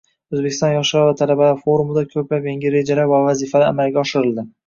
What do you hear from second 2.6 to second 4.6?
rejalar va vazifalar amalga oshirildi.